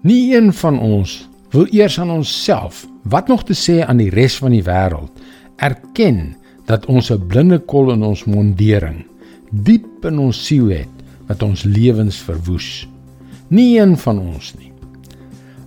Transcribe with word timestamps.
Nie 0.00 0.32
een 0.32 0.48
van 0.56 0.78
ons 0.80 1.28
wil 1.52 1.66
eers 1.76 1.98
aan 2.00 2.10
onsself, 2.10 2.86
wat 3.04 3.28
nog 3.28 3.42
te 3.44 3.52
sê 3.52 3.82
aan 3.84 3.98
die 4.00 4.08
res 4.08 4.38
van 4.40 4.54
die 4.54 4.62
wêreld, 4.64 5.12
erken 5.60 6.36
dat 6.64 6.86
ons 6.88 7.10
'n 7.12 7.26
blinde 7.26 7.58
kol 7.58 7.92
in 7.92 8.02
ons 8.02 8.24
mondering 8.24 9.04
diep 9.50 10.04
in 10.04 10.18
ons 10.18 10.46
siel 10.46 10.70
het 10.70 11.04
wat 11.28 11.42
ons 11.42 11.62
lewens 11.62 12.16
verwoes. 12.16 12.88
Nie 13.48 13.80
een 13.80 13.96
van 13.96 14.18
ons 14.18 14.54
nie. 14.58 14.72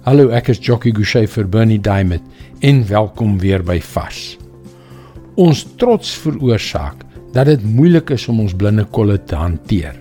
Hallo, 0.02 0.30
ek 0.30 0.50
is 0.50 0.58
Jockey 0.58 0.92
Gouchee 0.92 1.28
vir 1.28 1.48
Bernie 1.48 1.82
Diamond 1.82 2.24
en 2.60 2.88
welkom 2.88 3.40
weer 3.40 3.64
by 3.64 3.80
Vars. 3.80 4.38
Ons 5.36 5.68
trots 5.78 6.18
veroorsaak 6.18 7.06
dat 7.34 7.46
dit 7.46 7.64
moeilik 7.64 8.10
is 8.10 8.28
om 8.28 8.40
ons 8.40 8.54
blinde 8.54 8.86
kolle 8.86 9.24
te 9.24 9.36
hanteer. 9.36 9.94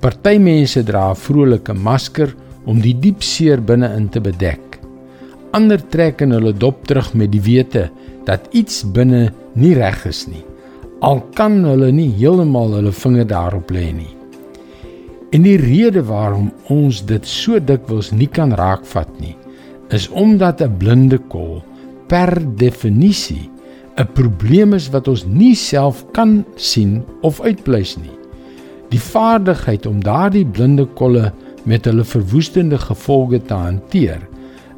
Party 0.00 0.38
mense 0.38 0.82
dra 0.82 1.10
'n 1.10 1.16
vrolike 1.16 1.74
masker 1.74 2.34
om 2.66 2.80
die 2.80 2.94
diep 2.98 3.22
seer 3.22 3.60
binne-in 3.60 4.08
te 4.08 4.20
bedek. 4.24 4.80
Ander 5.54 5.82
trek 5.92 6.22
in 6.24 6.34
hulle 6.34 6.52
dop 6.52 6.86
terug 6.88 7.12
met 7.14 7.30
die 7.32 7.42
wete 7.44 7.88
dat 8.26 8.48
iets 8.52 8.82
binne 8.96 9.28
nie 9.54 9.74
reg 9.78 10.04
is 10.08 10.24
nie. 10.26 10.42
Al 11.04 11.20
kan 11.36 11.60
hulle 11.66 11.92
nie 11.92 12.10
heeltemal 12.16 12.78
hulle 12.78 12.92
vinger 12.92 13.28
daarop 13.28 13.70
lê 13.74 13.90
nie. 13.92 14.12
En 15.34 15.42
die 15.42 15.58
rede 15.58 16.04
waarom 16.06 16.50
ons 16.70 17.02
dit 17.06 17.26
so 17.26 17.58
dikwels 17.58 18.12
nie 18.14 18.30
kan 18.30 18.54
raakvat 18.54 19.10
nie, 19.20 19.36
is 19.90 20.08
omdat 20.08 20.62
'n 20.62 20.78
blinde 20.78 21.18
kol 21.28 21.62
per 22.08 22.38
definisie 22.56 23.50
'n 23.96 24.12
probleem 24.14 24.74
is 24.74 24.88
wat 24.90 25.08
ons 25.08 25.24
nie 25.26 25.54
self 25.54 26.04
kan 26.12 26.44
sien 26.56 27.04
of 27.22 27.40
uitpleis 27.40 27.96
nie. 27.96 28.16
Die 28.90 29.00
vaardigheid 29.00 29.86
om 29.86 30.02
daardie 30.02 30.46
blinde 30.46 30.86
kolle 30.98 31.32
met 31.64 31.84
hulle 31.88 32.04
verwoestende 32.04 32.78
gevolge 32.78 33.42
te 33.42 33.54
hanteer, 33.54 34.20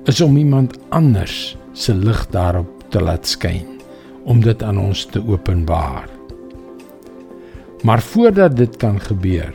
is 0.07 0.21
om 0.21 0.37
iemand 0.37 0.79
anders 0.89 1.57
se 1.73 1.95
lig 1.95 2.27
daarop 2.31 2.85
te 2.89 3.03
laat 3.03 3.27
skyn, 3.27 3.67
om 4.25 4.41
dit 4.41 4.63
aan 4.63 4.79
ons 4.79 5.05
te 5.11 5.23
openbaar. 5.27 6.09
Maar 7.83 8.03
voordat 8.03 8.57
dit 8.57 8.77
kan 8.77 9.01
gebeur, 9.01 9.53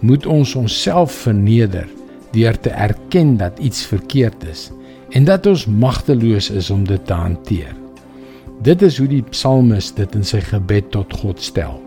moet 0.00 0.26
ons 0.26 0.54
onsself 0.54 1.12
verneder 1.12 1.88
deur 2.30 2.60
te 2.60 2.70
erken 2.70 3.36
dat 3.36 3.58
iets 3.58 3.86
verkeerd 3.86 4.44
is 4.50 4.70
en 5.10 5.24
dat 5.24 5.46
ons 5.46 5.66
magteloos 5.66 6.50
is 6.50 6.70
om 6.70 6.84
dit 6.86 7.06
te 7.06 7.12
hanteer. 7.12 7.74
Dit 8.62 8.82
is 8.82 8.98
hoe 8.98 9.08
die 9.08 9.22
psalmis 9.30 9.92
dit 9.94 10.14
in 10.18 10.26
sy 10.26 10.42
gebed 10.44 10.90
tot 10.90 11.14
God 11.22 11.40
stel. 11.42 11.78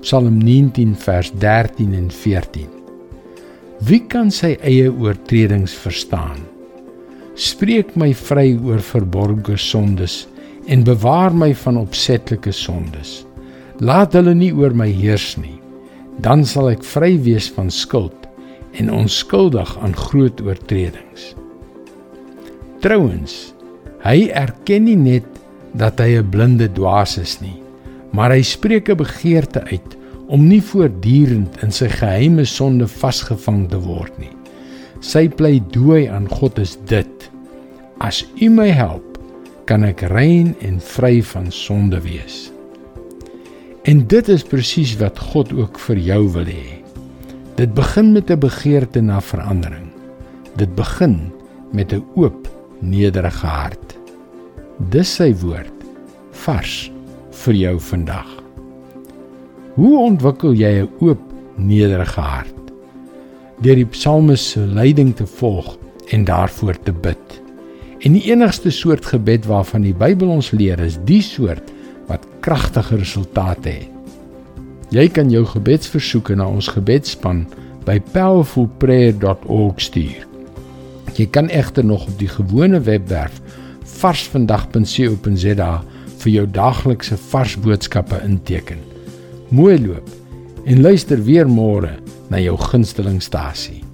Psalm 0.00 0.38
19 0.38 0.96
vers 0.96 1.32
13 1.42 1.94
en 1.98 2.10
14. 2.10 2.77
Wie 3.86 4.00
kan 4.10 4.32
sy 4.34 4.56
eie 4.66 4.88
oortredings 4.90 5.74
verstaan? 5.78 6.40
Spreek 7.38 7.94
my 7.94 8.10
vry 8.16 8.56
oor 8.56 8.82
verborgde 8.82 9.54
sondes 9.60 10.24
en 10.66 10.82
bewaar 10.86 11.34
my 11.34 11.52
van 11.62 11.78
opsetlike 11.78 12.52
sondes. 12.52 13.22
Laat 13.78 14.16
hulle 14.18 14.34
nie 14.34 14.50
oor 14.50 14.74
my 14.74 14.88
heers 14.90 15.36
nie. 15.38 15.60
Dan 16.18 16.42
sal 16.42 16.72
ek 16.72 16.82
vry 16.82 17.14
wees 17.22 17.46
van 17.54 17.70
skuld 17.70 18.26
en 18.82 18.90
onskuldig 18.90 19.70
aan 19.78 19.94
groot 19.94 20.42
oortredings. 20.42 21.32
Trouwens, 22.82 23.54
hy 24.02 24.28
erken 24.34 24.90
nie 24.90 24.98
net 24.98 25.26
dat 25.78 26.02
hy 26.02 26.18
'n 26.18 26.30
blinde 26.30 26.68
dwaas 26.74 27.18
is 27.18 27.40
nie 27.40 27.58
maar 28.12 28.32
hy 28.32 28.42
spreek 28.42 28.88
'n 28.88 28.96
begeerte 28.96 29.62
uit 29.64 29.96
om 30.28 30.44
nie 30.48 30.60
voortdurend 30.62 31.56
in 31.64 31.72
sy 31.72 31.88
geheime 31.92 32.44
sonde 32.48 32.88
vasgevang 32.88 33.64
te 33.72 33.80
word 33.80 34.12
nie. 34.20 34.32
Sy 35.00 35.28
pleidooi 35.28 36.06
aan 36.12 36.28
God 36.28 36.58
is 36.60 36.76
dit: 36.90 37.28
As 38.04 38.24
U 38.42 38.50
my 38.52 38.68
help, 38.74 39.16
kan 39.68 39.84
ek 39.84 40.04
rein 40.12 40.54
en 40.64 40.80
vry 40.80 41.18
van 41.32 41.50
sonde 41.52 42.00
wees. 42.04 42.48
En 43.88 44.02
dit 44.08 44.28
is 44.28 44.44
presies 44.44 44.94
wat 45.00 45.20
God 45.32 45.52
ook 45.56 45.78
vir 45.86 46.00
jou 46.10 46.22
wil 46.36 46.48
hê. 46.50 46.78
Dit 47.56 47.74
begin 47.74 48.12
met 48.12 48.30
'n 48.30 48.38
begeerte 48.38 49.00
na 49.00 49.20
verandering. 49.20 49.88
Dit 50.56 50.74
begin 50.74 51.32
met 51.72 51.92
'n 51.92 52.04
oop, 52.14 52.48
nederige 52.80 53.46
hart. 53.46 53.96
Dis 54.90 55.14
sy 55.14 55.34
woord 55.34 55.72
vars 56.30 56.90
vir 57.30 57.54
jou 57.54 57.80
vandag. 57.80 58.37
Hoe 59.78 59.98
ontwikkel 60.02 60.56
jy 60.58 60.70
'n 60.82 60.88
oop, 60.98 61.20
nederige 61.54 62.20
hart? 62.20 62.72
Deur 63.62 63.78
die 63.78 63.86
psalmes 63.86 64.50
se 64.50 64.60
leiding 64.60 65.14
te 65.16 65.26
volg 65.26 65.76
en 66.10 66.24
daarvoor 66.24 66.78
te 66.82 66.92
bid. 66.92 67.42
En 67.98 68.12
die 68.12 68.30
enigste 68.30 68.70
soort 68.70 69.06
gebed 69.06 69.46
waarvan 69.46 69.82
die 69.82 69.94
Bybel 69.94 70.28
ons 70.28 70.50
leer 70.50 70.80
is 70.80 70.98
die 71.04 71.22
soort 71.22 71.70
wat 72.06 72.26
kragtige 72.40 72.96
resultate 72.96 73.68
het. 73.68 73.88
Jy 74.90 75.08
kan 75.08 75.30
jou 75.30 75.44
gebedsversoeke 75.44 76.34
na 76.34 76.48
ons 76.48 76.68
gebedsspan 76.68 77.46
by 77.84 78.00
powerfulprayer.org 78.00 79.80
stuur. 79.80 80.26
Jy 81.14 81.26
kan 81.26 81.48
egter 81.48 81.84
nog 81.84 82.06
op 82.06 82.18
die 82.18 82.28
gewone 82.28 82.80
webwerf 82.80 83.40
varsvandag.co.za 83.84 85.82
vir 86.18 86.32
jou 86.32 86.46
daaglikse 86.50 87.16
vars 87.16 87.56
boodskappe 87.56 88.22
inteken. 88.24 88.87
Mooi 89.48 89.78
loop 89.80 90.08
en 90.68 90.82
luister 90.84 91.22
weer 91.24 91.48
môre 91.48 91.94
na 92.28 92.36
jou 92.36 92.52
gunstelingstasie. 92.60 93.87